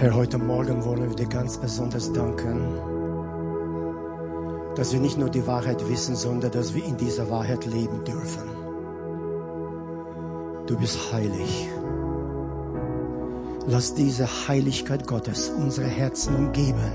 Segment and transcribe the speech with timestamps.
[0.00, 2.60] Herr, heute Morgen wollen wir dir ganz besonders danken,
[4.76, 8.48] dass wir nicht nur die Wahrheit wissen, sondern dass wir in dieser Wahrheit leben dürfen.
[10.68, 11.68] Du bist heilig.
[13.66, 16.92] Lass diese Heiligkeit Gottes unsere Herzen umgeben,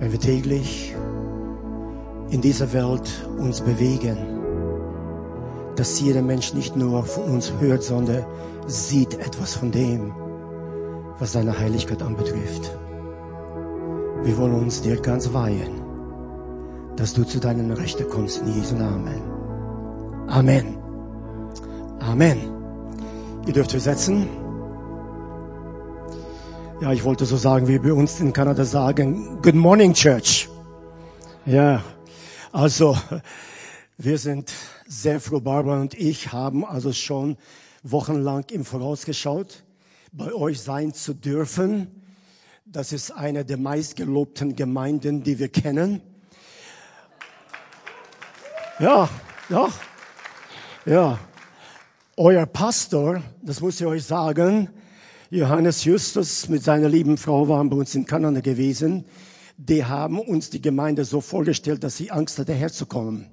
[0.00, 0.96] wenn wir täglich
[2.30, 4.16] in dieser Welt uns bewegen,
[5.76, 8.24] dass jeder Mensch nicht nur von uns hört, sondern
[8.66, 10.12] sieht etwas von dem,
[11.18, 12.76] was deine Heiligkeit anbetrifft.
[14.22, 15.82] Wir wollen uns dir ganz weihen,
[16.96, 19.22] dass du zu deinen Rechten kommst in Jesu Namen.
[20.28, 20.78] Amen.
[22.00, 22.38] Amen.
[23.46, 24.28] Ihr dürft euch setzen.
[26.80, 30.48] Ja, ich wollte so sagen, wie wir uns in Kanada sagen, Good Morning Church.
[31.46, 31.82] Ja,
[32.52, 32.96] also
[33.98, 34.52] wir sind
[34.86, 37.36] sehr froh, Barbara und ich haben also schon
[37.82, 39.63] wochenlang im Voraus geschaut,
[40.16, 41.88] bei euch sein zu dürfen.
[42.64, 46.00] Das ist eine der meistgelobten Gemeinden, die wir kennen.
[48.78, 49.08] Ja,
[49.48, 49.68] ja,
[50.86, 51.18] ja.
[52.16, 54.70] Euer Pastor, das muss ich euch sagen,
[55.30, 59.04] Johannes Justus mit seiner lieben Frau waren bei uns in Kanada gewesen
[59.56, 63.30] die haben uns die Gemeinde so vorgestellt, dass sie Angst hatte, herzukommen.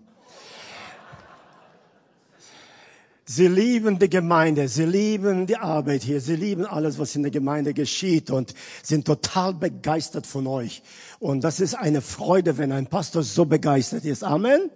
[3.34, 7.32] Sie lieben die Gemeinde, sie lieben die Arbeit hier, sie lieben alles, was in der
[7.32, 10.84] Gemeinde geschieht und sind total begeistert von euch.
[11.18, 14.26] Und das ist eine Freude, wenn ein Pastor so begeistert ist.
[14.26, 14.70] Amen.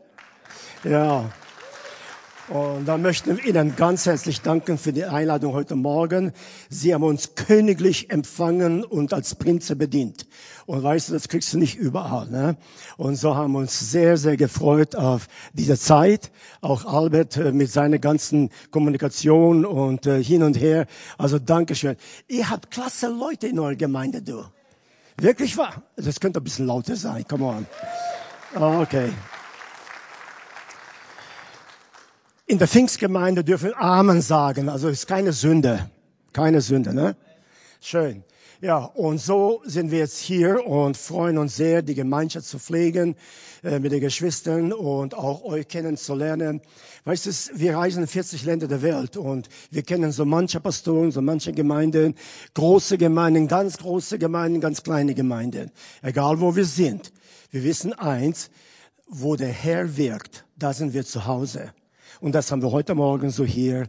[0.85, 1.33] Ja.
[2.47, 6.31] Und da möchten wir Ihnen ganz herzlich danken für die Einladung heute Morgen.
[6.69, 10.27] Sie haben uns königlich empfangen und als Prinze bedient.
[10.67, 12.27] Und weißt du, das kriegst du nicht überall.
[12.29, 12.55] Ne?
[12.97, 16.31] Und so haben wir uns sehr, sehr gefreut auf diese Zeit.
[16.61, 20.85] Auch Albert äh, mit seiner ganzen Kommunikation und äh, hin und her.
[21.17, 21.95] Also Dankeschön.
[22.27, 24.43] Ihr habt klasse Leute in eurer Gemeinde, du.
[25.17, 25.81] Wirklich wahr?
[25.95, 27.25] Das könnte ein bisschen lauter sein.
[27.27, 27.65] Come on.
[28.53, 29.09] Okay.
[32.55, 34.69] In der Pfingstgemeinde dürfen Amen sagen.
[34.69, 35.89] Also ist keine Sünde.
[36.31, 37.17] Keine Sünde, ne?
[37.81, 38.23] Schön.
[38.61, 43.17] Ja, und so sind wir jetzt hier und freuen uns sehr, die Gemeinschaft zu pflegen
[43.61, 46.61] äh, mit den Geschwistern und auch euch kennenzulernen.
[47.03, 51.11] Weißt du, wir reisen in 40 Länder der Welt und wir kennen so manche Pastoren,
[51.11, 52.15] so manche Gemeinden,
[52.53, 55.71] große Gemeinden, ganz große Gemeinden, ganz kleine Gemeinden.
[56.01, 57.11] Egal wo wir sind.
[57.51, 58.49] Wir wissen eins,
[59.09, 61.73] wo der Herr wirkt, da sind wir zu Hause.
[62.25, 63.87] Und das haben wir heute Morgen so hier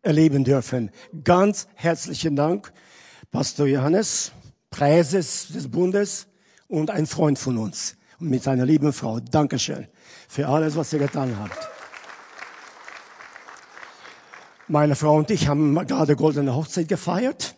[0.00, 0.90] erleben dürfen.
[1.22, 2.72] Ganz herzlichen Dank,
[3.30, 4.32] Pastor Johannes,
[4.70, 6.26] Präses des Bundes
[6.66, 9.20] und ein Freund von uns und mit seiner lieben Frau.
[9.20, 9.86] Dankeschön
[10.28, 11.58] für alles, was ihr getan habt.
[14.66, 17.54] Meine Frau und ich haben gerade goldene Hochzeit gefeiert.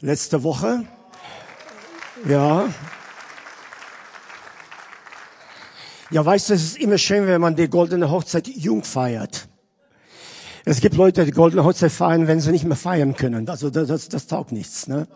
[0.00, 0.84] Letzte Woche.
[2.28, 2.68] Ja,
[6.12, 9.46] Ja, weißt du, es ist immer schön, wenn man die goldene Hochzeit jung feiert.
[10.64, 13.48] Es gibt Leute, die goldene Hochzeit feiern, wenn sie nicht mehr feiern können.
[13.48, 14.88] Also das, das, das taugt nichts.
[14.88, 15.06] Ne?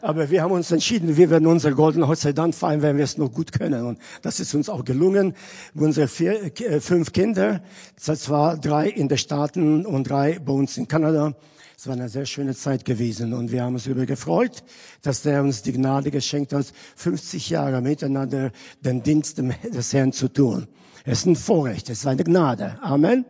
[0.00, 3.18] Aber wir haben uns entschieden, wir werden unsere goldene Hochzeit dann feiern, wenn wir es
[3.18, 3.84] noch gut können.
[3.84, 5.34] Und das ist uns auch gelungen.
[5.74, 7.60] Unsere vier, äh, fünf Kinder,
[8.06, 11.34] das war drei in den Staaten und drei bei uns in Kanada.
[11.80, 14.64] Es war eine sehr schöne Zeit gewesen und wir haben uns darüber gefreut,
[15.02, 16.66] dass der uns die Gnade geschenkt hat,
[16.96, 18.50] 50 Jahre miteinander
[18.80, 20.66] den Dienst des Herrn zu tun.
[21.04, 22.76] Es ist ein Vorrecht, es ist eine Gnade.
[22.82, 23.24] Amen.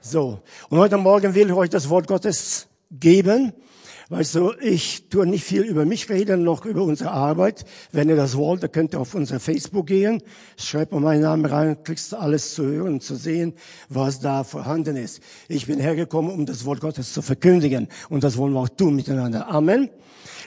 [0.00, 0.40] So.
[0.68, 3.52] Und heute Morgen will ich euch das Wort Gottes geben.
[4.10, 7.64] Weißt du, ich tue nicht viel über mich reden, noch über unsere Arbeit.
[7.92, 10.20] Wenn ihr das wollt, dann könnt ihr auf unser Facebook gehen,
[10.56, 13.54] schreibt mal meinen Namen rein, kriegst alles zu hören und zu sehen,
[13.88, 15.20] was da vorhanden ist.
[15.46, 17.86] Ich bin hergekommen, um das Wort Gottes zu verkündigen.
[18.08, 19.46] Und das wollen wir auch tun miteinander.
[19.46, 19.90] Amen.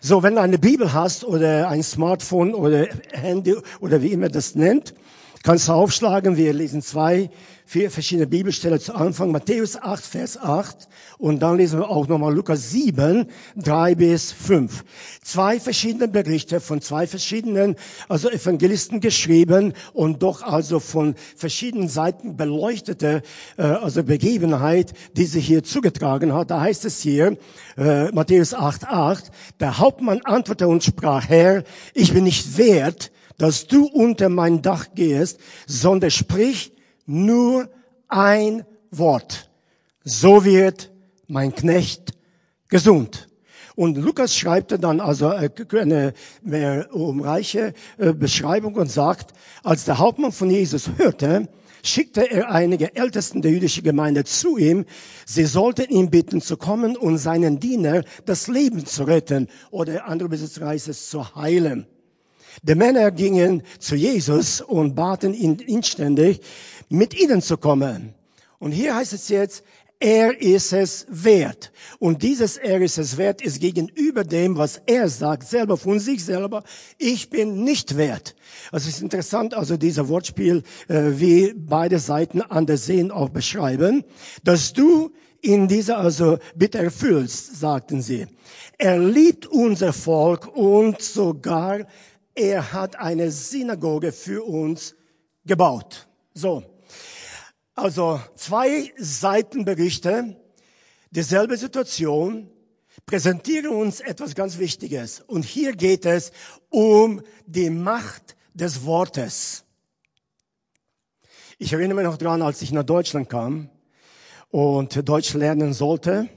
[0.02, 4.56] So, wenn du eine Bibel hast oder ein Smartphone oder Handy oder wie immer das
[4.56, 4.94] nennt,
[5.42, 6.36] kannst du aufschlagen.
[6.36, 7.30] Wir lesen zwei
[7.66, 9.32] vier verschiedene Bibelstellen zu Anfang.
[9.32, 10.88] Matthäus 8, Vers 8.
[11.18, 14.84] Und dann lesen wir auch nochmal Lukas 7, 3 bis 5.
[15.24, 17.76] Zwei verschiedene Berichte von zwei verschiedenen,
[18.10, 23.22] also Evangelisten geschrieben und doch also von verschiedenen Seiten beleuchtete,
[23.58, 26.52] äh, also Begebenheit, die sich hier zugetragen hat.
[26.52, 27.38] Da heißt es hier,
[27.78, 31.64] äh, Matthäus 8, 8, der Hauptmann antwortete und sprach, Herr,
[31.94, 36.73] ich bin nicht wert, dass du unter mein Dach gehst, sondern sprich
[37.06, 37.70] nur
[38.08, 39.50] ein Wort.
[40.04, 40.92] So wird
[41.28, 42.14] mein Knecht
[42.70, 43.30] gesund.
[43.76, 46.14] Und Lukas schreibt dann also eine
[46.44, 49.34] mehr umreiche äh, Beschreibung und sagt,
[49.64, 51.48] als der Hauptmann von Jesus hörte,
[51.84, 54.86] schickte er einige Ältesten der jüdischen Gemeinde zu ihm.
[55.26, 60.30] Sie sollten ihn bitten zu kommen und seinen Diener das Leben zu retten oder andere
[60.30, 61.88] Besitzreise zu heilen.
[62.62, 66.42] Die Männer gingen zu Jesus und baten ihn inständig,
[66.90, 68.14] mit ihnen zu kommen.
[68.60, 69.64] Und hier heißt es jetzt,
[70.00, 71.72] er ist es wert.
[71.98, 76.26] Und dieses Er ist es wert ist gegenüber dem, was er sagt, selber von sich
[76.26, 76.64] selber,
[76.98, 78.36] ich bin nicht wert.
[78.74, 83.30] Also es ist interessant, also dieser Wortspiel, äh, wie beide Seiten an der Sehen auch
[83.30, 84.04] beschreiben,
[84.44, 88.28] dass du in dieser also bitte erfüllst, sagten sie.
[88.78, 91.86] Er liebt unser Volk und sogar
[92.36, 94.96] er hat eine Synagoge für uns
[95.46, 96.08] gebaut.
[96.34, 96.64] So.
[97.76, 100.36] Also zwei Seitenberichte,
[101.12, 102.50] dieselbe Situation,
[103.06, 105.22] präsentieren uns etwas ganz Wichtiges.
[105.22, 106.32] Und hier geht es
[106.70, 109.64] um die Macht des Wortes.
[111.58, 113.70] Ich erinnere mich noch dran, als ich nach Deutschland kam
[114.50, 116.30] und Deutsch lernen sollte,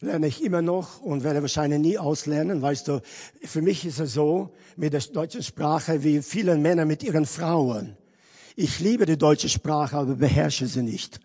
[0.00, 2.62] lerne ich immer noch und werde wahrscheinlich nie auslernen.
[2.62, 3.02] Weißt du,
[3.44, 7.96] für mich ist es so mit der deutschen Sprache wie viele Männer mit ihren Frauen.
[8.56, 11.20] Ich liebe die deutsche Sprache, aber beherrsche sie nicht.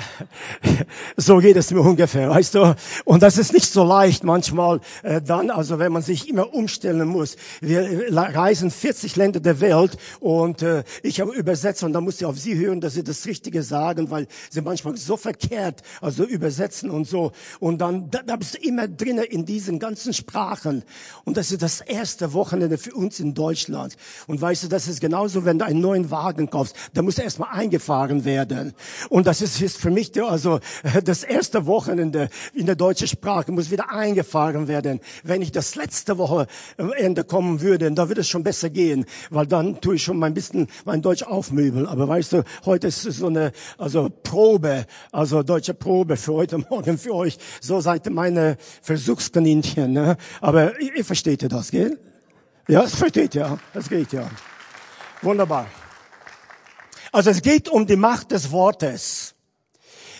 [1.16, 2.74] so geht es mir ungefähr, weißt du.
[3.04, 7.08] Und das ist nicht so leicht manchmal äh, dann, also wenn man sich immer umstellen
[7.08, 7.36] muss.
[7.60, 12.26] Wir reisen 40 Länder der Welt und äh, ich habe übersetzt und da muss ich
[12.26, 16.90] auf Sie hören, dass Sie das Richtige sagen, weil Sie manchmal so verkehrt also übersetzen
[16.90, 17.32] und so.
[17.60, 20.84] Und dann da, da bist du immer drinnen in diesen ganzen Sprachen.
[21.24, 23.96] Und das ist das erste Wochenende für uns in Deutschland.
[24.26, 27.24] Und weißt du, das ist genauso, wenn du einen neuen Wagen kaufst, da muss er
[27.24, 28.74] erstmal eingefahren werden.
[29.08, 30.60] Und das ist, ist für mich also
[31.04, 35.00] das erste Wochenende in der deutschen Sprache muss wieder eingefahren werden.
[35.24, 39.80] Wenn ich das letzte Wochenende kommen würde, da würde es schon besser gehen, weil dann
[39.80, 41.86] tue ich schon mein bisschen mein Deutsch aufmöbeln.
[41.86, 46.96] Aber weißt du, heute ist so eine also Probe, also deutsche Probe für heute Morgen
[46.96, 47.38] für euch.
[47.60, 49.92] So seid ihr meine Versuchskaninchen.
[49.92, 50.16] Ne?
[50.40, 51.98] Aber ihr, ihr versteht ja das, gell?
[52.68, 53.58] Ja, es versteht ja.
[53.74, 54.30] Es geht ja.
[55.22, 55.66] Wunderbar.
[57.10, 59.31] Also es geht um die Macht des Wortes.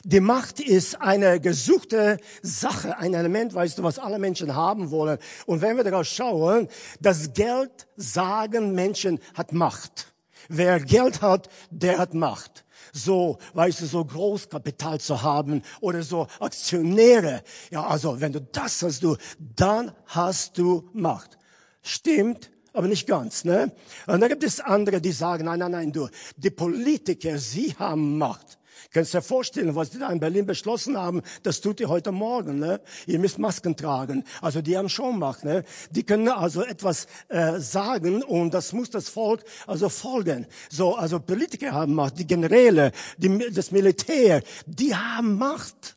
[0.05, 5.19] Die Macht ist eine gesuchte Sache, ein Element, weißt du, was alle Menschen haben wollen.
[5.47, 6.69] Und wenn wir darauf schauen,
[7.01, 10.13] das Geld sagen Menschen hat Macht.
[10.49, 16.27] Wer Geld hat, der hat Macht so, weißt du, so Großkapital zu haben oder so
[16.41, 17.43] Aktionäre.
[17.71, 21.39] Ja, also wenn du das hast, du, dann hast du Macht.
[21.83, 23.73] Stimmt, aber nicht ganz, ne?
[24.07, 28.19] Und da gibt es andere, die sagen, nein, nein, nein, du, die Politiker, sie haben
[28.19, 28.59] Macht.
[28.93, 31.23] Kannst du dir vorstellen, was die da in Berlin beschlossen haben?
[31.43, 32.59] Das tut ihr heute Morgen.
[32.59, 32.79] Ne?
[33.07, 34.23] Ihr müsst Masken tragen.
[34.43, 35.45] Also die haben schon Macht.
[35.45, 35.65] Ne?
[35.91, 40.47] Die können also etwas äh, sagen und das muss das Volk also folgen.
[40.69, 45.97] So, also Politiker haben Macht, die Generäle, die, das Militär, die haben Macht.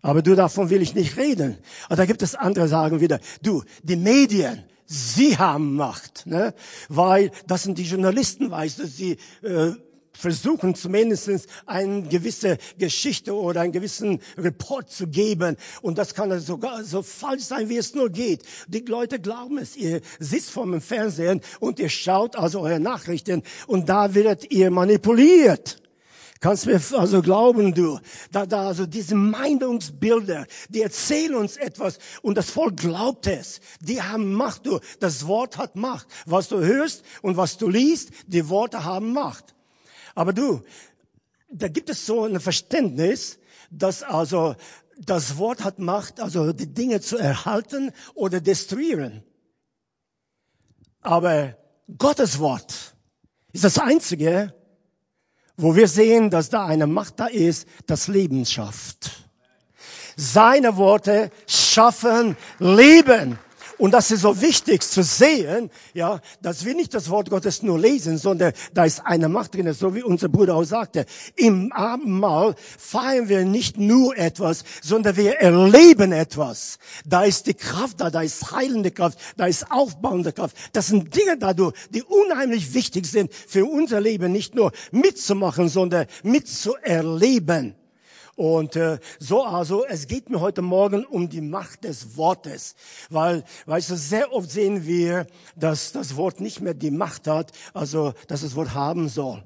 [0.00, 1.58] Aber du, davon will ich nicht reden.
[1.88, 6.54] Und da gibt es andere sagen wieder, du, die Medien, sie haben Macht, ne?
[6.88, 9.72] weil das sind die Journalisten, weißt du, sie äh,
[10.16, 15.56] versuchen zumindest eine gewisse Geschichte oder einen gewissen Report zu geben.
[15.82, 18.42] Und das kann sogar so falsch sein, wie es nur geht.
[18.68, 19.76] Die Leute glauben es.
[19.76, 24.70] Ihr sitzt vor dem Fernsehen und ihr schaut also eure Nachrichten und da werdet ihr
[24.70, 25.80] manipuliert.
[26.44, 27.98] Kannst mir also glauben, du,
[28.30, 33.62] da, da, also diese Meinungsbilder, die erzählen uns etwas und das Volk glaubt es.
[33.80, 34.78] Die haben Macht, du.
[35.00, 36.06] Das Wort hat Macht.
[36.26, 39.53] Was du hörst und was du liest, die Worte haben Macht.
[40.14, 40.62] Aber du,
[41.48, 43.38] da gibt es so ein Verständnis,
[43.70, 44.54] dass also
[44.98, 49.24] das Wort hat Macht, also die Dinge zu erhalten oder destruieren.
[51.00, 51.56] Aber
[51.98, 52.94] Gottes Wort
[53.52, 54.54] ist das einzige,
[55.56, 59.28] wo wir sehen, dass da eine Macht da ist, das Leben schafft.
[60.16, 63.38] Seine Worte schaffen Leben.
[63.78, 67.78] Und das ist so wichtig zu sehen, ja, dass wir nicht das Wort Gottes nur
[67.78, 71.06] lesen, sondern da ist eine Macht drin, so wie unser Bruder auch sagte.
[71.34, 76.78] Im Abendmahl feiern wir nicht nur etwas, sondern wir erleben etwas.
[77.04, 80.56] Da ist die Kraft da, da ist heilende Kraft, da ist aufbauende Kraft.
[80.72, 86.06] Das sind Dinge da, die unheimlich wichtig sind für unser Leben, nicht nur mitzumachen, sondern
[86.22, 87.74] mitzuerleben.
[88.36, 92.74] Und äh, so also, es geht mir heute Morgen um die Macht des Wortes,
[93.10, 97.52] weil, weißt du, sehr oft sehen wir, dass das Wort nicht mehr die Macht hat,
[97.72, 99.42] also dass das Wort haben soll.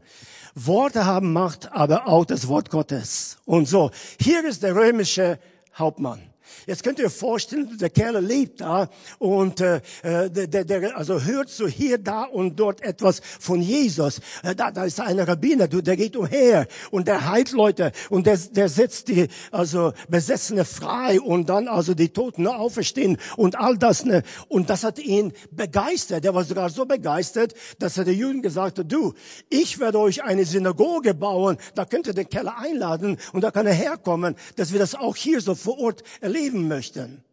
[0.54, 3.38] Worte haben Macht, aber auch das Wort Gottes.
[3.45, 3.90] Und so,
[4.21, 5.38] hier ist der römische
[5.76, 6.21] Hauptmann.
[6.67, 8.88] Jetzt könnt ihr vorstellen, der Kerl lebt da
[9.19, 14.21] und äh, äh, der, der, also hört so hier, da und dort etwas von Jesus.
[14.43, 18.26] Äh, da, da ist ein Rabbiner, du, der geht umher und der heilt Leute und
[18.26, 23.78] der, der setzt die also Besessene frei und dann also die Toten auferstehen und all
[23.78, 24.05] das.
[24.05, 24.23] Ne?
[24.49, 26.25] Und das hat ihn begeistert.
[26.25, 29.14] Der war sogar so begeistert, dass er den Juden gesagt hat, du,
[29.49, 33.67] ich werde euch eine Synagoge bauen, da könnt ihr den Keller einladen und da kann
[33.67, 37.25] er herkommen, dass wir das auch hier so vor Ort erleben leben möchten.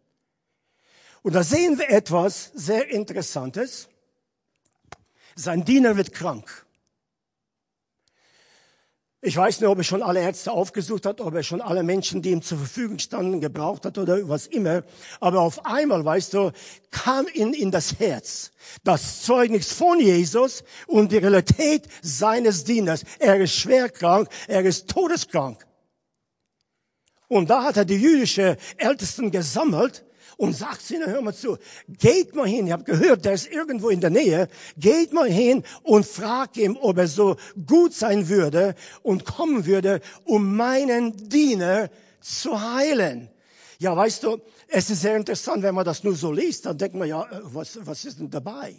[1.21, 3.88] Und da sehen wir etwas sehr Interessantes.
[5.35, 6.65] Sein Diener wird krank.
[9.21, 12.21] Ich weiß nicht, ob er schon alle Ärzte aufgesucht hat, ob er schon alle Menschen,
[12.21, 14.83] die ihm zur Verfügung standen, gebraucht hat oder was immer.
[15.19, 16.51] Aber auf einmal, weißt du,
[16.91, 18.51] kam ihn in das Herz
[18.83, 23.03] das Zeugnis von Jesus und die Realität seines Dieners.
[23.17, 25.65] Er ist schwer krank, er ist todeskrank.
[27.27, 30.05] Und da hat er die jüdische Ältesten gesammelt
[30.38, 33.89] und sagt ihnen, hör mal zu, geht mal hin, ich habe gehört, der ist irgendwo
[33.89, 38.75] in der Nähe, geht mal hin und fragt ihm, ob er so gut sein würde
[39.01, 41.89] und kommen würde, um meinen Diener
[42.20, 43.29] zu heilen.
[43.79, 46.96] Ja, weißt du, es ist sehr interessant, wenn man das nur so liest, dann denkt
[46.96, 48.75] man, ja, äh, was, was ist denn dabei?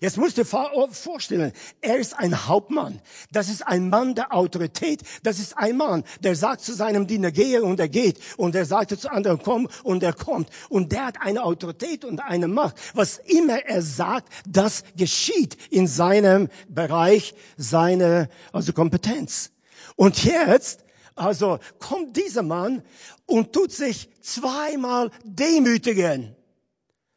[0.00, 3.00] Jetzt musst du dir oh, vorstellen, er ist ein Hauptmann.
[3.32, 5.02] Das ist ein Mann der Autorität.
[5.22, 8.18] Das ist ein Mann, der sagt zu seinem Diener, gehe und er geht.
[8.36, 10.50] Und er sagt zu anderen, komm und er kommt.
[10.68, 12.76] Und der hat eine Autorität und eine Macht.
[12.94, 19.50] Was immer er sagt, das geschieht in seinem Bereich, seine, also Kompetenz.
[19.96, 22.82] Und jetzt, also kommt dieser Mann
[23.24, 26.36] und tut sich zweimal demütigen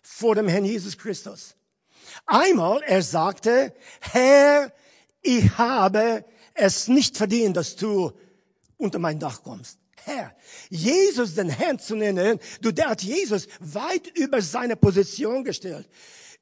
[0.01, 1.55] vor dem Herrn Jesus Christus.
[2.25, 4.71] Einmal, er sagte, Herr,
[5.21, 8.11] ich habe es nicht verdient, dass du
[8.77, 9.79] unter mein Dach kommst.
[10.03, 10.35] Herr,
[10.69, 15.87] Jesus den Herrn zu nennen, du, der hat Jesus weit über seine Position gestellt.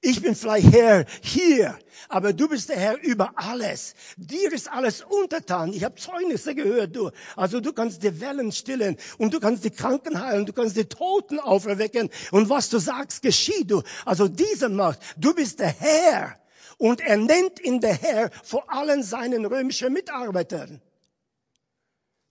[0.02, 1.78] Ich bin vielleicht Herr hier,
[2.08, 3.96] aber du bist der Herr über alles.
[4.16, 5.74] Dir ist alles untertan.
[5.74, 7.10] Ich habe Zeugnisse gehört, du.
[7.36, 10.86] Also du kannst die Wellen stillen und du kannst die Kranken heilen, du kannst die
[10.86, 13.82] Toten auferwecken und was du sagst, geschieht, du.
[14.06, 16.40] Also diese Macht, du bist der Herr.
[16.78, 20.80] Und er nennt ihn der Herr vor allen seinen römischen Mitarbeitern.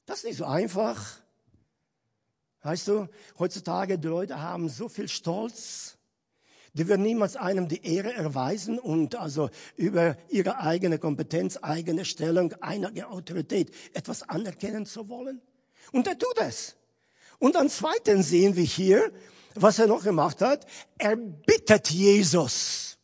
[0.07, 1.05] Das ist nicht so einfach.
[2.63, 3.09] Weißt du,
[3.41, 5.96] heutzutage die Leute haben so viel Stolz
[6.77, 12.53] die werden niemals einem die Ehre erweisen und also über ihre eigene Kompetenz, eigene Stellung,
[12.61, 15.41] eigene Autorität etwas anerkennen zu wollen.
[15.93, 16.77] Und er tut es.
[17.39, 19.11] Und an zweiten sehen wir hier,
[19.55, 20.67] was er noch gemacht hat.
[20.99, 22.99] Er bittet Jesus.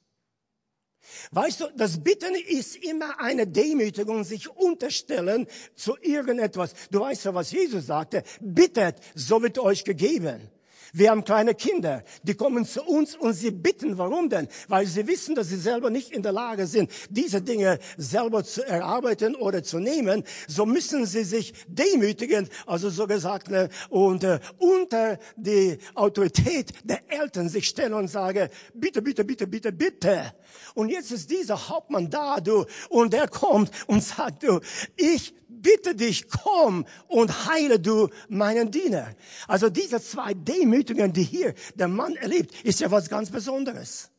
[1.30, 6.74] Weißt du, das Bitten ist immer eine Demütigung, sich unterstellen zu irgendetwas.
[6.90, 8.22] Du weißt ja, was Jesus sagte.
[8.40, 10.50] Bittet, so wird euch gegeben.
[10.94, 14.46] Wir haben kleine Kinder, die kommen zu uns und sie bitten, warum denn?
[14.68, 18.62] Weil sie wissen, dass sie selber nicht in der Lage sind, diese Dinge selber zu
[18.62, 20.22] erarbeiten oder zu nehmen.
[20.49, 27.00] So müssen sie sich demütigen, also so gesagt, ne, und äh, unter die Autorität der
[27.11, 30.34] Eltern sich stellen und sagen, bitte, bitte, bitte, bitte, bitte.
[30.75, 34.61] Und jetzt ist dieser Hauptmann da, du, und der kommt und sagt, du,
[34.96, 39.14] ich bitte dich, komm und heile du meinen Diener.
[39.49, 44.11] Also diese zwei Demütigungen, die hier der Mann erlebt, ist ja was ganz Besonderes.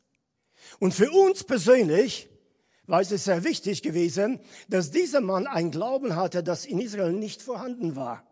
[0.79, 2.29] Und für uns persönlich
[2.85, 7.41] war es sehr wichtig gewesen, dass dieser Mann ein Glauben hatte, das in Israel nicht
[7.41, 8.23] vorhanden war.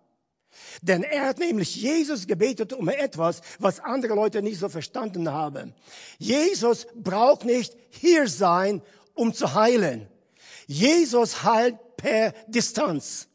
[0.81, 5.73] Denn er hat nämlich Jesus gebetet um etwas, was andere Leute nicht so verstanden haben.
[6.17, 8.81] Jesus braucht nicht hier sein,
[9.13, 10.07] um zu heilen.
[10.67, 13.27] Jesus heilt per Distanz.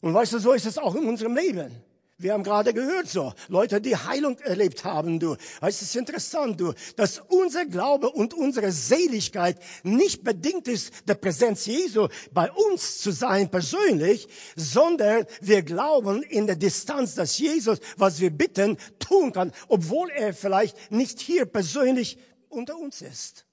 [0.00, 1.82] Und weißt du, so ist es auch in unserem Leben.
[2.22, 5.36] Wir haben gerade gehört so, Leute, die Heilung erlebt haben, du.
[5.60, 11.16] Weißt, es ist interessant, du, dass unser Glaube und unsere Seligkeit nicht bedingt ist, der
[11.16, 17.80] Präsenz Jesu bei uns zu sein persönlich, sondern wir glauben in der Distanz, dass Jesus,
[17.96, 23.46] was wir bitten, tun kann, obwohl er vielleicht nicht hier persönlich unter uns ist.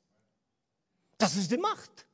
[1.18, 2.06] Das ist die Macht.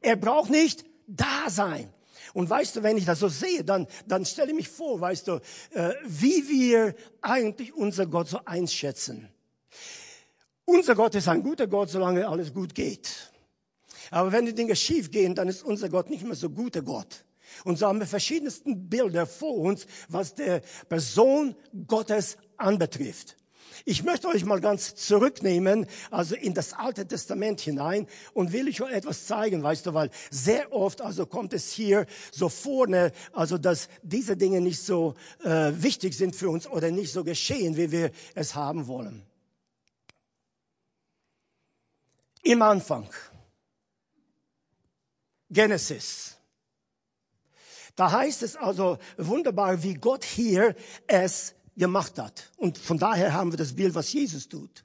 [0.00, 1.92] Er braucht nicht da sein.
[2.34, 5.28] Und weißt du, wenn ich das so sehe, dann, dann stelle ich mich vor, weißt
[5.28, 5.40] du,
[5.72, 9.28] äh, wie wir eigentlich unser Gott so einschätzen.
[10.64, 13.32] Unser Gott ist ein guter Gott, solange alles gut geht.
[14.10, 17.24] Aber wenn die Dinge schief gehen, dann ist unser Gott nicht mehr so guter Gott.
[17.64, 21.54] Und so haben wir verschiedensten Bilder vor uns, was der Person
[21.86, 23.36] Gottes anbetrifft.
[23.84, 28.80] Ich möchte euch mal ganz zurücknehmen, also in das Alte Testament hinein und will euch
[28.80, 33.88] etwas zeigen, weißt du, weil sehr oft, also kommt es hier so vorne, also dass
[34.02, 35.14] diese Dinge nicht so
[35.44, 39.22] äh, wichtig sind für uns oder nicht so geschehen, wie wir es haben wollen.
[42.42, 43.08] Im Anfang.
[45.50, 46.36] Genesis.
[47.96, 52.50] Da heißt es also wunderbar, wie Gott hier es gemacht hat.
[52.56, 54.84] Und von daher haben wir das Bild, was Jesus tut.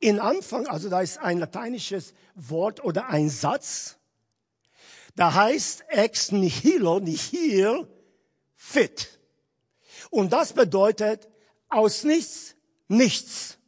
[0.00, 3.96] In Anfang, also da ist ein lateinisches Wort oder ein Satz,
[5.16, 7.88] da heißt ex nihilo, nihil,
[8.56, 9.18] fit.
[10.10, 11.28] Und das bedeutet
[11.68, 12.56] aus nichts,
[12.88, 13.58] nichts.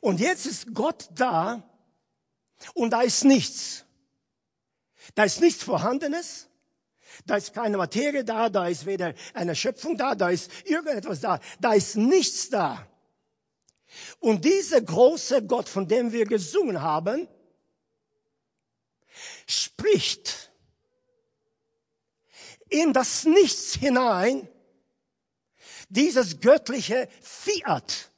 [0.00, 1.68] Und jetzt ist Gott da
[2.74, 3.84] und da ist nichts.
[5.14, 6.48] Da ist nichts Vorhandenes.
[7.26, 11.40] Da ist keine Materie da, da ist weder eine Schöpfung da, da ist irgendetwas da,
[11.60, 12.86] da ist nichts da.
[14.20, 17.28] Und dieser große Gott, von dem wir gesungen haben,
[19.46, 20.50] spricht
[22.68, 24.48] in das Nichts hinein
[25.88, 28.10] dieses göttliche Fiat.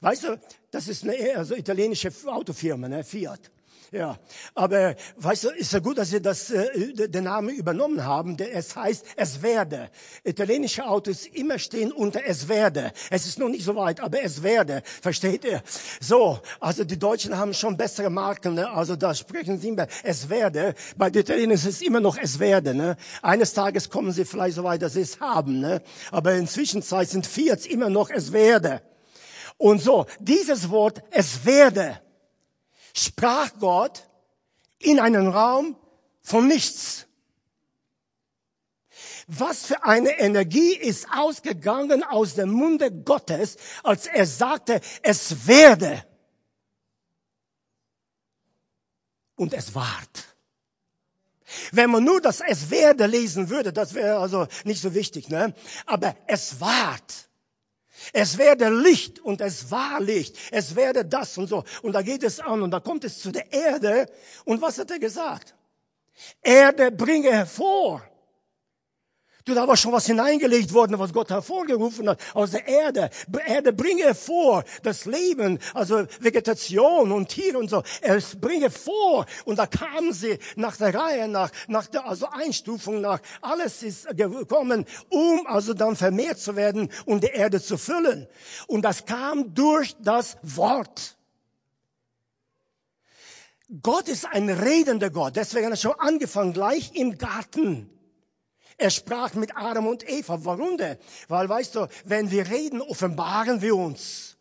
[0.00, 3.04] Weißt du, das ist eine also italienische Autofirma, ne?
[3.04, 3.50] Fiat.
[3.94, 4.18] Ja,
[4.56, 8.48] aber weißt du, ist ja gut, dass Sie das, äh, den Namen übernommen haben, denn
[8.50, 9.88] es heißt, es werde.
[10.24, 12.90] Italienische Autos immer stehen unter es werde.
[13.08, 14.82] Es ist noch nicht so weit, aber es werde.
[15.00, 15.62] Versteht ihr?
[16.00, 18.68] So, also die Deutschen haben schon bessere Marken, ne?
[18.68, 20.74] also da sprechen sie immer es werde.
[20.96, 22.74] Bei den Italienern ist es immer noch es werde.
[22.74, 22.96] Ne?
[23.22, 25.60] Eines Tages kommen sie vielleicht so weit, dass sie es haben.
[25.60, 25.80] Ne?
[26.10, 28.82] Aber in Zwischenzeit sind Fiat immer noch es werde.
[29.56, 32.00] Und so, dieses Wort es werde
[32.94, 34.08] sprach Gott
[34.78, 35.76] in einen Raum
[36.22, 37.06] von nichts.
[39.26, 46.04] Was für eine Energie ist ausgegangen aus dem Munde Gottes, als er sagte, es werde.
[49.36, 50.36] Und es ward.
[51.72, 55.54] Wenn man nur das Es werde lesen würde, das wäre also nicht so wichtig, ne?
[55.86, 57.28] Aber es ward.
[58.16, 60.36] Es werde Licht und es war Licht.
[60.52, 61.64] Es werde das und so.
[61.82, 64.06] Und da geht es an und da kommt es zu der Erde.
[64.44, 65.52] Und was hat er gesagt?
[66.40, 68.08] Erde bringe hervor.
[69.46, 73.10] Du, da war schon was hineingelegt worden, was Gott hervorgerufen hat aus der Erde.
[73.46, 77.82] Erde bringe hervor das Leben, also Vegetation und Tiere und so.
[78.00, 79.26] Es bringe vor.
[79.44, 84.16] Und da kamen sie nach der Reihe, nach, nach der also Einstufung, nach alles ist
[84.16, 88.26] gekommen, um also dann vermehrt zu werden und die Erde zu füllen.
[88.66, 91.18] Und das kam durch das Wort.
[93.82, 95.36] Gott ist ein redender Gott.
[95.36, 97.90] Deswegen hat er schon angefangen, gleich im Garten.
[98.76, 100.44] Er sprach mit Adam und Eva.
[100.44, 100.98] Warum denn?
[101.28, 104.33] Weil, weißt du, wenn wir reden, offenbaren wir uns.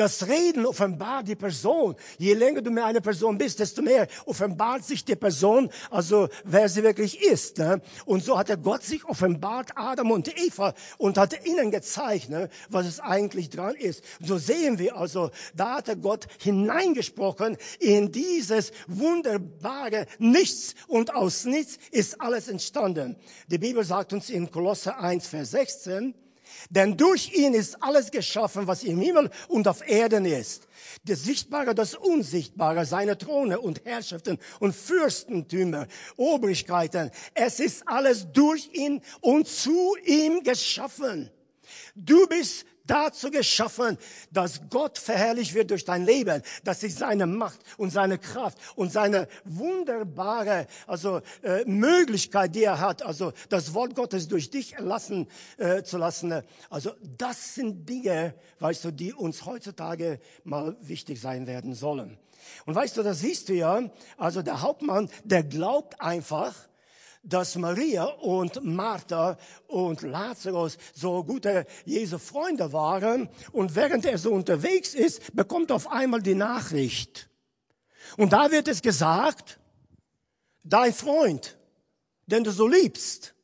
[0.00, 1.94] Das Reden offenbart die Person.
[2.16, 6.70] Je länger du mit einer Person bist, desto mehr offenbart sich die Person, also wer
[6.70, 7.58] sie wirklich ist.
[7.58, 7.82] Ne?
[8.06, 12.48] Und so hat der Gott sich offenbart, Adam und Eva, und hat ihnen gezeigt, ne,
[12.70, 14.02] was es eigentlich dran ist.
[14.20, 21.44] So sehen wir also, da hat der Gott hineingesprochen in dieses wunderbare Nichts und aus
[21.44, 23.16] Nichts ist alles entstanden.
[23.48, 26.14] Die Bibel sagt uns in Kolosse 1, Vers 16,
[26.68, 30.68] denn durch ihn ist alles geschaffen, was im Himmel und auf Erden ist.
[31.04, 37.10] Das Sichtbare, das Unsichtbare, seine Throne und Herrschaften und Fürstentümer, Obrigkeiten.
[37.34, 41.30] Es ist alles durch ihn und zu ihm geschaffen.
[41.94, 43.96] Du bist dazu geschaffen,
[44.32, 48.90] dass Gott verherrlicht wird durch dein Leben, dass sich seine Macht und seine Kraft und
[48.90, 55.28] seine wunderbare also äh, Möglichkeit, die er hat, also das Wort Gottes durch dich erlassen
[55.56, 56.42] äh, zu lassen.
[56.68, 62.18] Also das sind Dinge, weißt du, die uns heutzutage mal wichtig sein werden sollen.
[62.66, 63.82] Und weißt du, das siehst du ja,
[64.16, 66.54] also der Hauptmann, der glaubt einfach,
[67.22, 73.28] dass Maria und Martha und Lazarus so gute Jesu Freunde waren.
[73.52, 77.28] Und während er so unterwegs ist, bekommt auf einmal die Nachricht.
[78.16, 79.60] Und da wird es gesagt,
[80.62, 81.58] dein Freund,
[82.26, 83.34] den du so liebst,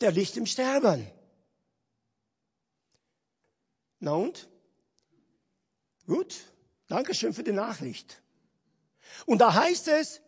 [0.00, 1.10] der liegt im Sterben.
[4.00, 4.48] Na und?
[6.06, 6.36] Gut,
[6.86, 8.22] Dankeschön für die Nachricht.
[9.26, 10.20] Und da heißt es,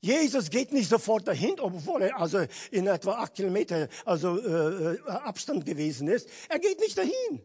[0.00, 5.00] Jesus geht nicht sofort dahin, obwohl er also in etwa acht Kilometer also äh, äh,
[5.06, 6.28] Abstand gewesen ist.
[6.48, 7.42] Er geht nicht dahin.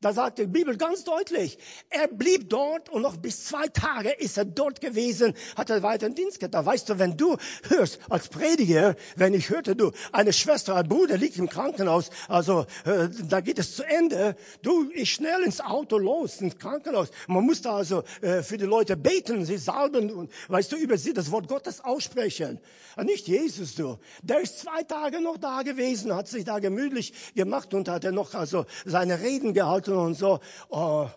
[0.00, 1.58] Da sagt die Bibel ganz deutlich,
[1.90, 6.08] er blieb dort und noch bis zwei Tage ist er dort gewesen, hat er weiter
[6.08, 6.64] Dienst getan.
[6.64, 7.36] Weißt du, wenn du
[7.68, 12.66] hörst als Prediger, wenn ich hörte, du, eine Schwester, ein Bruder liegt im Krankenhaus, also
[12.84, 17.08] äh, da geht es zu Ende, du, ich schnell ins Auto los, ins Krankenhaus.
[17.26, 20.96] Man muss da also äh, für die Leute beten, sie salben und, weißt du, über
[20.96, 22.60] sie das Wort Gottes aussprechen.
[22.96, 23.98] Und nicht Jesus, du.
[24.22, 28.12] Der ist zwei Tage noch da gewesen, hat sich da gemütlich gemacht und hat er
[28.12, 30.40] noch also seine Reden gehalten Garten und so.
[30.68, 31.08] Oh,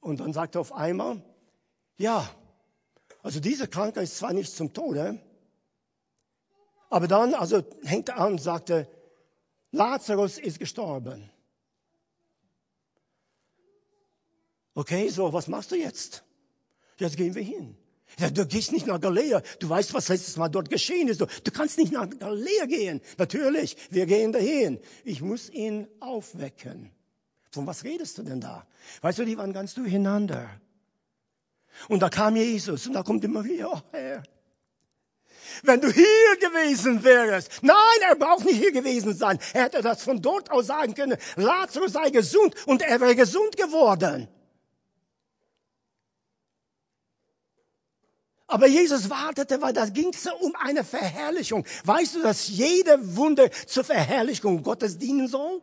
[0.00, 1.22] und dann sagt er auf einmal,
[1.96, 2.28] ja,
[3.22, 5.20] also diese Krankheit ist zwar nicht zum Tode,
[6.90, 8.88] aber dann, also hängt er an und sagte,
[9.70, 11.30] Lazarus ist gestorben.
[14.74, 16.24] Okay, so, was machst du jetzt?
[16.98, 17.76] Jetzt gehen wir hin.
[18.18, 19.42] Ja, du gehst nicht nach Galiläa.
[19.58, 21.20] Du weißt, was letztes Mal dort geschehen ist.
[21.20, 23.00] Du, du kannst nicht nach Galiläa gehen.
[23.18, 24.80] Natürlich, wir gehen dahin.
[25.04, 26.93] Ich muss ihn aufwecken.
[27.54, 28.66] Von was redest du denn da?
[29.00, 30.50] Weißt du, die waren ganz durcheinander.
[31.88, 34.22] Und da kam Jesus und da kommt immer wieder, oh Herr,
[35.62, 37.62] wenn du hier gewesen wärst.
[37.62, 37.76] Nein,
[38.08, 39.38] er braucht nicht hier gewesen sein.
[39.52, 41.16] Er hätte das von dort aus sagen können.
[41.36, 44.26] Lazarus sei gesund und er wäre gesund geworden.
[48.48, 51.64] Aber Jesus wartete, weil da ging es um eine Verherrlichung.
[51.84, 55.62] Weißt du, dass jede Wunde zur Verherrlichung Gottes dienen soll?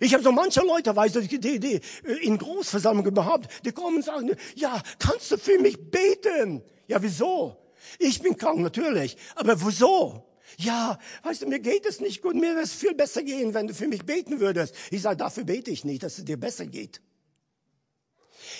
[0.00, 1.80] Ich habe so manche Leute, weißt du, die, die, äh,
[2.22, 6.62] in Großversammlungen überhaupt, die kommen und sagen, ja, kannst du für mich beten?
[6.88, 7.56] Ja, wieso?
[7.98, 9.16] Ich bin krank, natürlich.
[9.34, 10.26] Aber wieso?
[10.56, 12.34] Ja, weißt du, mir geht es nicht gut.
[12.34, 14.74] Mir wäre es viel besser gehen, wenn du für mich beten würdest.
[14.90, 17.00] Ich sage, dafür bete ich nicht, dass es dir besser geht.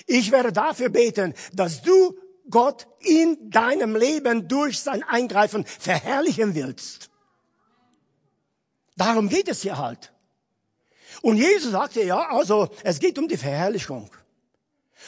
[0.07, 2.17] Ich werde dafür beten, dass du
[2.49, 7.11] Gott in deinem Leben durch sein Eingreifen verherrlichen willst.
[8.97, 10.13] Darum geht es hier halt.
[11.23, 14.11] Und Jesus sagte, ja, also es geht um die Verherrlichung.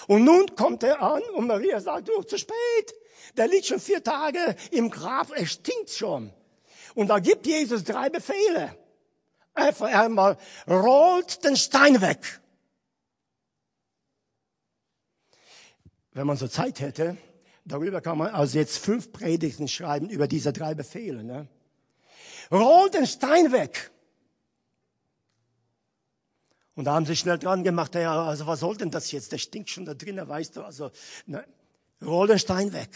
[0.06, 2.56] Und nun kommt er an und Maria sagt, du, zu spät.
[3.36, 6.32] Der liegt schon vier Tage im Grab, er stinkt schon.
[6.94, 8.76] Und da gibt Jesus drei Befehle.
[9.54, 10.36] Einfach einmal,
[10.68, 12.40] rollt den Stein weg.
[16.12, 17.16] Wenn man so Zeit hätte,
[17.64, 21.24] darüber kann man also jetzt fünf Predigten schreiben über diese drei Befehle.
[21.24, 21.48] Ne?
[22.50, 23.91] Rollt den Stein weg.
[26.74, 29.32] Und da haben sie schnell dran gemacht, ja, also was soll denn das jetzt?
[29.32, 30.90] Der stinkt schon da drinnen, weißt du, also,
[31.26, 31.44] ne,
[32.02, 32.90] roll den Stein weg.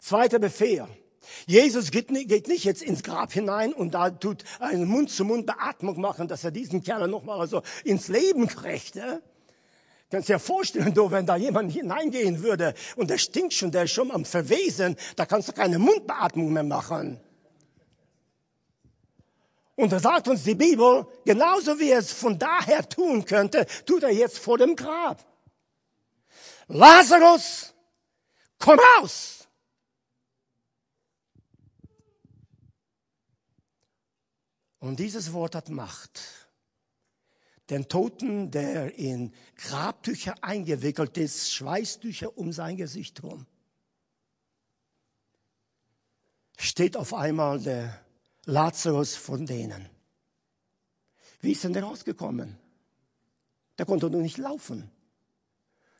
[0.00, 0.86] Zweiter Befehl.
[1.46, 6.50] Jesus geht nicht, jetzt ins Grab hinein und da tut eine Mund-zu-Mund-Beatmung machen, dass er
[6.50, 8.94] diesen Kerl nochmal also ins Leben kriegt.
[8.94, 9.22] Ne?
[10.10, 13.92] Kannst dir vorstellen, du, wenn da jemand hineingehen würde und der stinkt schon, der ist
[13.92, 17.20] schon am Verwesen, da kannst du keine Mundbeatmung mehr machen.
[19.78, 24.02] Und da sagt uns die Bibel, genauso wie er es von daher tun könnte, tut
[24.02, 25.24] er jetzt vor dem Grab.
[26.66, 27.72] Lazarus,
[28.58, 29.46] komm raus!
[34.80, 36.48] Und dieses Wort hat Macht.
[37.70, 43.46] Den Toten, der in Grabtücher eingewickelt ist, Schweißtücher um sein Gesicht rum,
[46.56, 48.07] steht auf einmal der
[48.48, 49.90] Lazarus von denen.
[51.42, 52.58] Wie ist denn der rausgekommen?
[53.76, 54.90] Der konnte nur nicht laufen.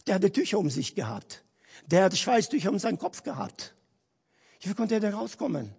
[0.07, 1.45] Der hatte Tücher um sich gehabt.
[1.87, 3.75] Der hatte Schweißtücher um seinen Kopf gehabt.
[4.63, 5.75] Wie konnte er denn rauskommen?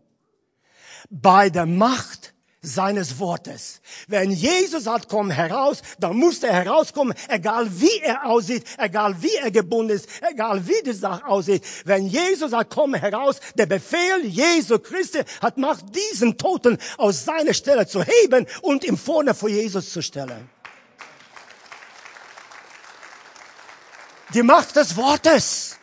[1.09, 3.81] Bei der Macht seines Wortes.
[4.07, 9.35] Wenn Jesus sagt, komm heraus, dann muss er herauskommen, egal wie er aussieht, egal wie
[9.35, 11.63] er gebunden ist, egal wie die Sache aussieht.
[11.85, 17.53] Wenn Jesus sagt, komm heraus, der Befehl Jesu Christi hat Macht, diesen Toten aus seiner
[17.53, 20.49] Stelle zu heben und ihm vorne vor Jesus zu stellen.
[24.33, 25.77] Die Macht des Wortes.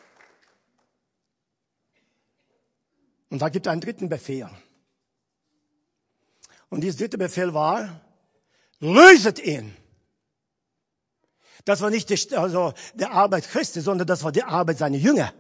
[3.31, 4.49] Und da gibt es einen dritten Befehl.
[6.69, 8.01] Und dieser dritte Befehl war,
[8.81, 9.77] löset ihn.
[11.65, 15.33] Das war nicht die, also der Arbeit Christi, sondern das war die Arbeit seiner Jünger.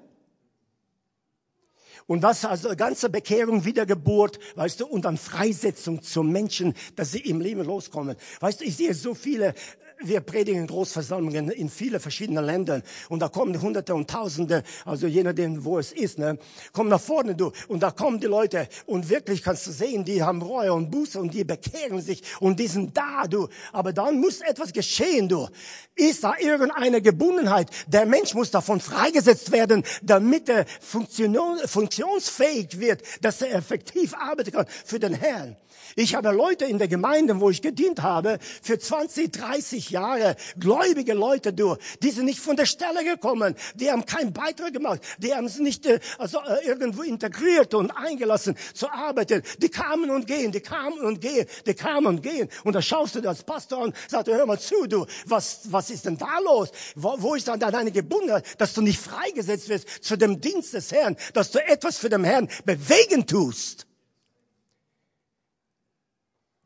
[2.07, 7.21] Und was also ganze Bekehrung, Wiedergeburt, weißt du, und dann Freisetzung zum Menschen, dass sie
[7.21, 8.17] im Leben loskommen.
[8.39, 9.55] Weißt du, ich sehe so viele
[10.03, 15.23] wir predigen Großversammlungen in viele verschiedene Ländern und da kommen Hunderte und Tausende, also je
[15.23, 16.39] nachdem, wo es ist, ne,
[16.73, 20.23] kommen nach vorne, du, und da kommen die Leute und wirklich kannst du sehen, die
[20.23, 23.49] haben Reue und Buße und die bekehren sich und die sind da, du.
[23.73, 25.49] Aber dann muss etwas geschehen, du.
[25.95, 27.71] Ist da irgendeine Gebundenheit?
[27.87, 34.67] Der Mensch muss davon freigesetzt werden, damit er funktionsfähig wird, dass er effektiv arbeiten kann
[34.85, 35.57] für den Herrn.
[35.95, 41.15] Ich habe Leute in der Gemeinde, wo ich gedient habe, für 20, 30 Jahre, gläubige
[41.15, 45.35] Leute, du, die sind nicht von der Stelle gekommen, die haben keinen Beitrag gemacht, die
[45.35, 49.43] haben es nicht äh, also, äh, irgendwo integriert und eingelassen zu arbeiten.
[49.59, 52.49] Die kamen und gehen, die kamen und gehen, die kamen und gehen.
[52.65, 56.07] Und da schaust du das Pastor an, sagst, hör mal zu, du, was, was ist
[56.07, 56.71] denn da los?
[56.95, 60.93] Wo, wo ist dann deine Gebundenheit, dass du nicht freigesetzt wirst zu dem Dienst des
[60.93, 63.87] Herrn, dass du etwas für den Herrn bewegen tust?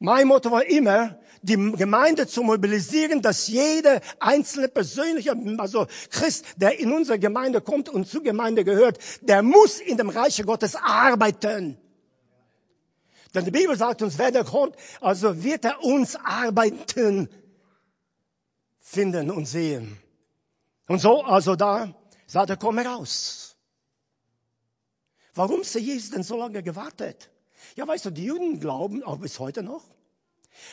[0.02, 6.78] Mein Motto war immer, die Gemeinde zu mobilisieren, dass jede einzelne persönliche, also Christ, der
[6.78, 11.78] in unsere Gemeinde kommt und zur Gemeinde gehört, der muss in dem Reich Gottes arbeiten.
[13.34, 17.28] Denn die Bibel sagt uns, wer der kommt, also wird er uns arbeiten
[18.78, 19.98] finden und sehen.
[20.88, 21.94] Und so, also da,
[22.26, 23.56] sagt er, komm heraus.
[25.34, 27.30] Warum ist Jesus denn so lange gewartet?
[27.76, 29.84] Ja, weißt du, die Juden glauben auch bis heute noch,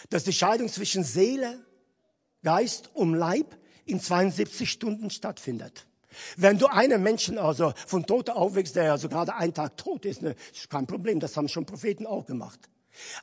[0.09, 1.65] dass die Scheidung zwischen Seele,
[2.43, 5.87] Geist und Leib in 72 Stunden stattfindet.
[6.35, 10.21] Wenn du einen Menschen also von Toten aufwächst, der also gerade einen Tag tot ist,
[10.21, 12.59] ne, ist kein Problem, das haben schon Propheten auch gemacht.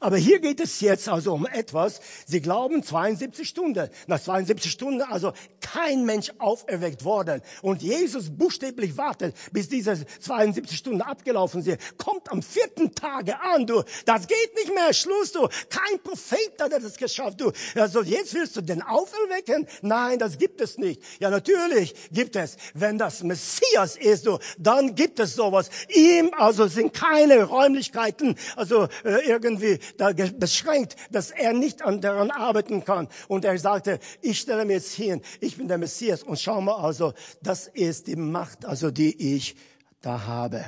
[0.01, 2.01] Aber hier geht es jetzt also um etwas.
[2.27, 3.89] Sie glauben 72 Stunden.
[4.07, 7.43] Nach 72 Stunden also kein Mensch auferweckt worden.
[7.63, 11.81] Und Jesus buchstäblich wartet, bis diese 72 Stunden abgelaufen sind.
[11.99, 13.83] Kommt am vierten Tage an, du.
[14.05, 14.93] Das geht nicht mehr.
[14.93, 15.49] Schluss, du.
[15.69, 17.53] Kein Prophet hat das geschafft, du.
[17.75, 19.67] Also jetzt willst du den auferwecken?
[19.83, 21.03] Nein, das gibt es nicht.
[21.19, 22.57] Ja, natürlich gibt es.
[22.75, 25.71] Wenn das Messias ist, du, dann gibt es sowas.
[25.89, 32.01] Ihm also sind keine Räumlichkeiten, also äh, irgendwie irgendwie da beschränkt, dass er nicht an
[32.01, 33.09] daran arbeiten kann.
[33.29, 36.77] Und er sagte, ich stelle mir jetzt hin, ich bin der Messias und schau mal
[36.77, 39.57] also, das ist die Macht, also die ich
[40.01, 40.65] da habe.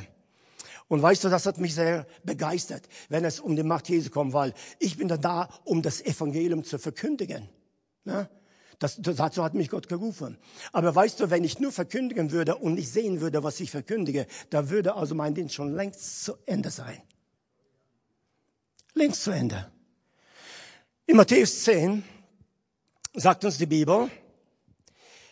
[0.88, 4.32] Und weißt du, das hat mich sehr begeistert, wenn es um die Macht Jesu kommt,
[4.32, 7.48] weil ich bin da da, um das Evangelium zu verkündigen.
[8.04, 8.30] Ne?
[8.78, 10.38] Das, dazu hat mich Gott gerufen.
[10.72, 14.26] Aber weißt du, wenn ich nur verkündigen würde und nicht sehen würde, was ich verkündige,
[14.50, 17.02] da würde also mein Dienst schon längst zu Ende sein
[18.96, 19.70] links zu Ende.
[21.06, 22.02] In Matthäus 10
[23.14, 24.10] sagt uns die Bibel,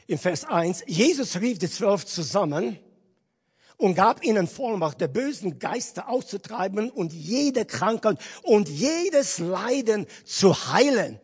[0.06, 2.78] in Vers 1, Jesus rief die Zwölf zusammen
[3.78, 10.54] und gab ihnen Vollmacht, der bösen Geister auszutreiben und jede Krankheit und jedes Leiden zu
[10.72, 11.18] heilen.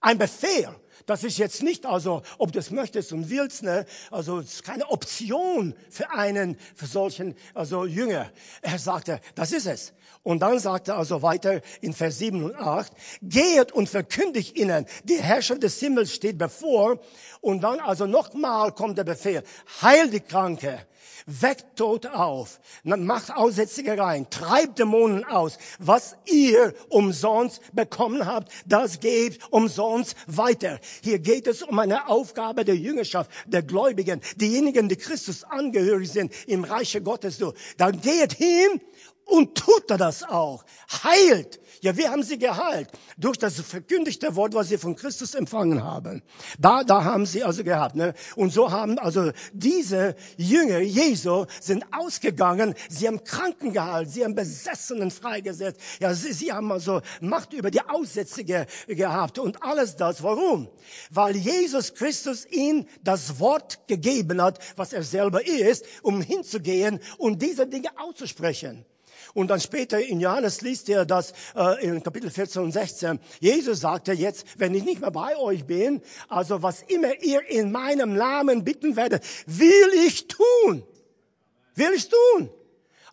[0.00, 0.76] Ein Befehl.
[1.06, 3.84] Das ist jetzt nicht, also, ob du es möchtest und willst, ne?
[4.10, 8.30] Also, es ist keine Option für einen, für solchen, also, Jünger.
[8.62, 9.92] Er sagte, das ist es.
[10.22, 12.90] Und dann sagte er also weiter in Vers 7 und 8,
[13.20, 16.98] geht und verkündigt ihnen, die Herrschaft des Himmels steht bevor.
[17.42, 19.42] Und dann also nochmal kommt der Befehl,
[19.82, 20.86] heil die Kranke,
[21.26, 25.58] weckt tot auf, macht Aussätzige rein, treibt Dämonen aus.
[25.78, 30.78] Was ihr umsonst bekommen habt, das gebt umsonst weiter.
[31.02, 36.32] Hier geht es um eine Aufgabe der Jüngerschaft, der Gläubigen, diejenigen, die Christus angehörig sind
[36.46, 37.38] im Reiche Gottes.
[37.76, 38.80] Dann geht hin
[39.24, 40.64] und tut er das auch.
[41.02, 41.60] Heilt.
[41.80, 42.88] Ja, wir haben sie geheilt.
[43.18, 46.22] Durch das verkündigte Wort, was sie von Christus empfangen haben.
[46.58, 47.94] Da, da haben sie also gehabt.
[47.94, 48.14] Ne?
[48.36, 52.74] Und so haben also diese Jünger Jesu sind ausgegangen.
[52.88, 54.10] Sie haben Kranken geheilt.
[54.10, 55.80] Sie haben Besessenen freigesetzt.
[56.00, 59.38] Ja, sie, sie haben also Macht über die Aussätzige gehabt.
[59.38, 60.22] Und alles das.
[60.22, 60.68] Warum?
[61.10, 67.42] Weil Jesus Christus ihnen das Wort gegeben hat, was er selber ist, um hinzugehen und
[67.42, 68.86] diese Dinge auszusprechen.
[69.34, 73.18] Und dann später in Johannes liest er das äh, in Kapitel 14 und 16.
[73.40, 77.72] Jesus sagte jetzt, wenn ich nicht mehr bei euch bin, also was immer ihr in
[77.72, 80.84] meinem Namen bitten werdet, will ich tun.
[81.74, 82.48] Will ich tun.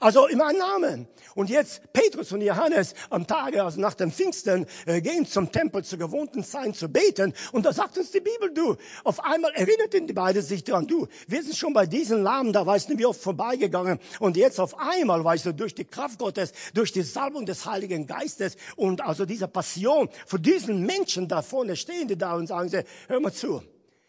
[0.02, 1.08] Also meinem Namen.
[1.36, 5.84] Und jetzt Petrus und Johannes am Tage, also nach dem Pfingsten, äh, gehen zum Tempel
[5.84, 7.34] zur gewohnten Zeit zu beten.
[7.52, 11.08] Und da sagt uns die Bibel, du, auf einmal erinnerten die beiden sich daran, du,
[11.28, 14.00] wir sind schon bei diesen Lahmen, da weißt du, wie oft vorbeigegangen.
[14.20, 18.08] Und jetzt auf einmal, weißt du, durch die Kraft Gottes, durch die Salbung des Heiligen
[18.08, 22.70] Geistes und also dieser Passion, für diesen Menschen da vorne stehen die da und sagen
[22.70, 23.62] sie, hör mal zu,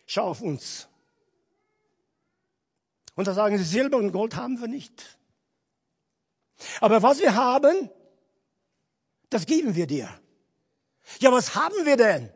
[0.07, 0.89] schau auf uns.
[3.15, 5.19] Und da sagen sie, Silber und Gold haben wir nicht.
[6.81, 7.91] Aber was wir haben,
[9.31, 10.09] das geben wir dir.
[11.21, 12.31] Ja, was haben wir denn?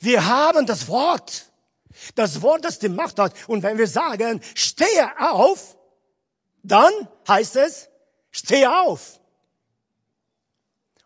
[0.00, 1.46] Wir haben das Wort.
[2.14, 3.34] Das Wort, das die Macht hat.
[3.48, 5.76] Und wenn wir sagen, stehe auf,
[6.62, 6.92] dann
[7.28, 7.88] heißt es,
[8.30, 9.20] stehe auf.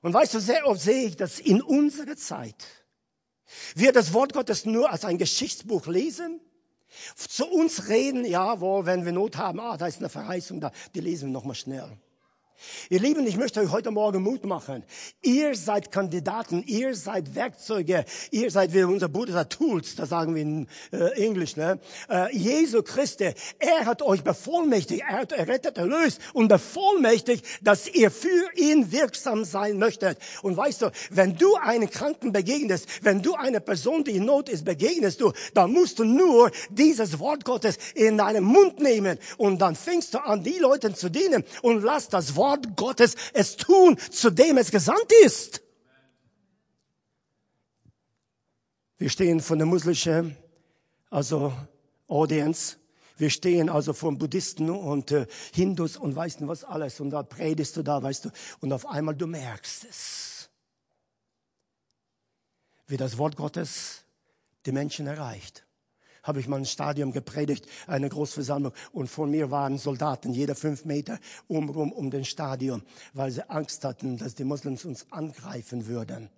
[0.03, 2.65] Und weißt du, sehr oft sehe ich, dass in unserer Zeit
[3.75, 6.41] wir das Wort Gottes nur als ein Geschichtsbuch lesen,
[7.17, 10.71] zu uns reden, ja, wo, wenn wir Not haben, ah, da ist eine Verheißung da,
[10.95, 11.99] die lesen wir nochmal schnell.
[12.89, 14.85] Ihr Lieben, ich möchte euch heute Morgen Mut machen.
[15.23, 20.35] Ihr seid Kandidaten, ihr seid Werkzeuge, ihr seid, wie unser Bruder sagt, Tools, das sagen
[20.35, 21.81] wir in äh, Englisch, ne?
[22.09, 28.11] Äh, Jesu Christi, er hat euch bevollmächtigt, er hat errettet, erlöst und bevollmächtigt, dass ihr
[28.11, 30.19] für ihn wirksam sein möchtet.
[30.43, 34.49] Und weißt du, wenn du einen Kranken begegnest, wenn du eine Person, die in Not
[34.49, 39.59] ist, begegnest du, dann musst du nur dieses Wort Gottes in deinen Mund nehmen und
[39.59, 43.57] dann fängst du an, die Leute zu dienen und lass das Wort Wort Gottes es
[43.57, 45.63] tun, zu dem es gesandt ist.
[48.99, 50.37] Wir stehen von der muslimischen,
[51.11, 51.53] also
[52.07, 52.77] Audience.
[53.17, 57.01] Wir stehen also von Buddhisten und äh, Hindus und weißt du was alles.
[57.01, 58.31] Und da predigst du da, weißt du.
[58.61, 60.51] Und auf einmal du merkst es.
[62.87, 64.05] Wie das Wort Gottes
[64.67, 65.64] die Menschen erreicht
[66.25, 68.73] habe ich mal ein Stadion gepredigt, eine Großversammlung.
[68.93, 72.83] Und vor mir waren Soldaten, jeder fünf Meter umrum um den Stadion,
[73.13, 76.31] weil sie Angst hatten, dass die Moslems uns angreifen würden.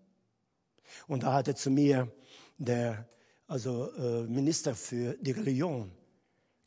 [1.06, 2.12] Und da hatte zu mir
[2.58, 3.08] der
[3.46, 5.90] also äh, Minister für die Religion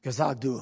[0.01, 0.61] gesagt, du,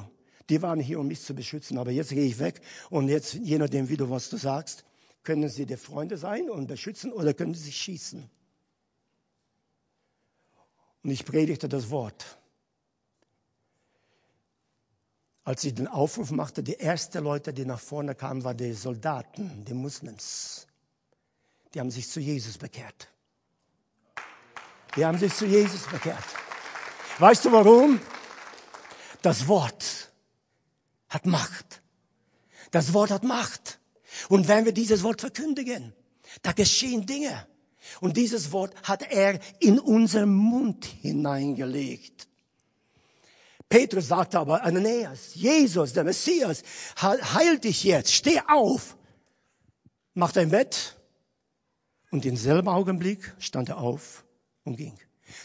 [0.50, 3.58] die waren hier, um mich zu beschützen, aber jetzt gehe ich weg und jetzt, je
[3.58, 4.84] nachdem, wie du was du sagst,
[5.24, 8.30] können sie dir Freunde sein und beschützen oder können sie schießen.
[11.04, 12.38] Und ich predigte das Wort
[15.48, 19.64] als ich den Aufruf machte, die ersten Leute, die nach vorne kamen, waren die Soldaten,
[19.64, 20.68] die Muslims.
[21.74, 23.08] Die haben sich zu Jesus bekehrt.
[24.98, 26.26] Die haben sich zu Jesus bekehrt.
[27.20, 28.02] Weißt du warum?
[29.22, 30.12] Das Wort
[31.08, 31.82] hat Macht.
[32.72, 33.80] Das Wort hat Macht.
[34.28, 35.94] Und wenn wir dieses Wort verkündigen,
[36.42, 37.48] da geschehen Dinge.
[38.02, 42.27] Und dieses Wort hat er in unseren Mund hineingelegt.
[43.70, 46.64] Petrus sagte aber, Ananias, Jesus, der Messias,
[47.02, 48.98] heil dich jetzt, steh auf,
[50.14, 50.98] mach dein Bett.
[52.10, 54.26] Und in selben Augenblick stand er auf
[54.64, 54.98] und ging.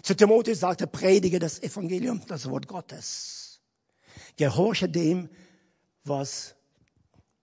[0.02, 3.60] Zu Timotheus sagte, predige das Evangelium, das Wort Gottes.
[4.36, 5.28] Gehorche dem,
[6.04, 6.54] was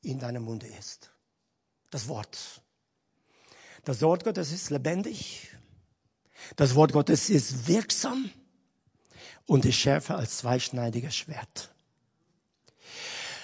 [0.02, 1.12] in deinem Munde ist.
[1.90, 2.62] Das Wort.
[3.84, 5.50] Das Wort Gottes ist lebendig.
[6.56, 8.32] Das Wort Gottes ist wirksam
[9.50, 11.74] und ist schärfer als zweischneidiges Schwert.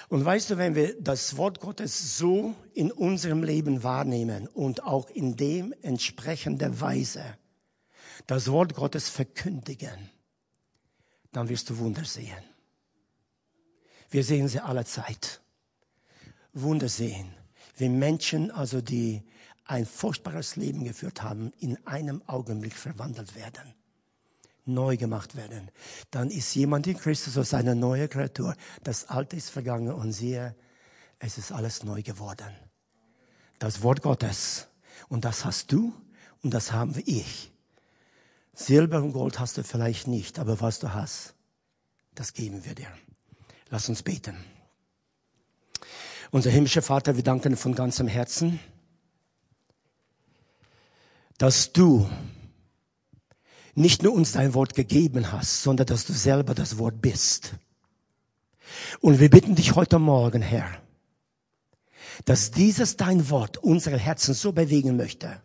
[0.07, 5.09] Und weißt du, wenn wir das Wort Gottes so in unserem Leben wahrnehmen und auch
[5.09, 7.23] in dem entsprechende Weise
[8.27, 10.11] das Wort Gottes verkündigen,
[11.31, 12.43] dann wirst du Wunder sehen.
[14.11, 15.41] Wir sehen sie alle Zeit.
[16.53, 17.33] Wunder sehen,
[17.77, 19.23] wie Menschen, also die
[19.63, 23.73] ein furchtbares Leben geführt haben, in einem Augenblick verwandelt werden
[24.65, 25.71] neu gemacht werden.
[26.11, 28.55] Dann ist jemand in Christus als eine neue Kreatur.
[28.83, 30.55] Das Alte ist vergangen und siehe,
[31.19, 32.53] es ist alles neu geworden.
[33.59, 34.67] Das Wort Gottes.
[35.07, 35.93] Und das hast du
[36.41, 37.51] und das haben ich.
[38.53, 41.35] Silber und Gold hast du vielleicht nicht, aber was du hast,
[42.13, 42.87] das geben wir dir.
[43.69, 44.37] Lass uns beten.
[46.31, 48.59] Unser himmlischer Vater, wir danken von ganzem Herzen,
[51.37, 52.09] dass du
[53.75, 57.53] nicht nur uns dein Wort gegeben hast, sondern dass du selber das Wort bist.
[59.01, 60.69] Und wir bitten dich heute Morgen, Herr,
[62.23, 65.41] dass dieses dein Wort unsere Herzen so bewegen möchte,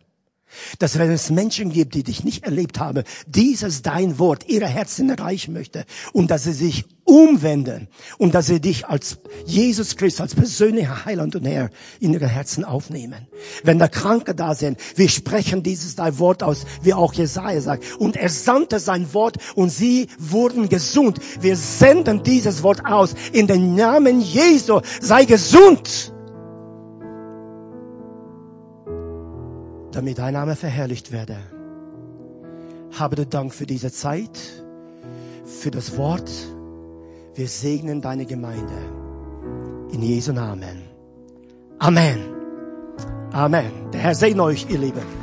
[0.79, 5.09] dass wenn es Menschen gibt, die dich nicht erlebt haben, dieses dein Wort ihre Herzen
[5.09, 10.35] erreichen möchte und dass sie sich umwenden und dass sie dich als Jesus Christus, als
[10.35, 11.69] persönlicher Heiland und Herr
[11.99, 13.27] in ihre Herzen aufnehmen.
[13.63, 17.83] Wenn da Kranke da sind, wir sprechen dieses dein Wort aus, wie auch Jesaja sagt.
[17.99, 21.19] Und er sandte sein Wort und sie wurden gesund.
[21.41, 24.79] Wir senden dieses Wort aus in den Namen Jesu.
[25.01, 26.13] Sei gesund.
[29.91, 31.35] damit dein Name verherrlicht werde.
[32.97, 34.39] Habe Dank für diese Zeit,
[35.43, 36.31] für das Wort.
[37.33, 38.73] Wir segnen deine Gemeinde.
[39.91, 40.83] In Jesu Namen.
[41.79, 42.19] Amen.
[43.31, 43.71] Amen.
[43.93, 45.20] Der Herr segne euch, ihr Lieben.